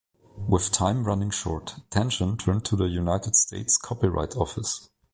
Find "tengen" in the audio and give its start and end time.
1.91-2.39